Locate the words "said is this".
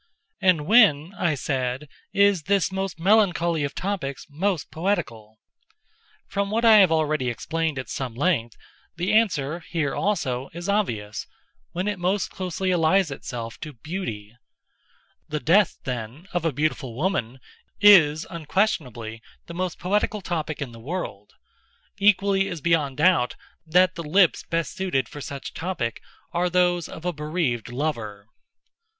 1.35-2.71